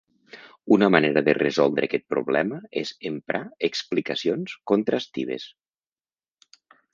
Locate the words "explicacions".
3.69-4.57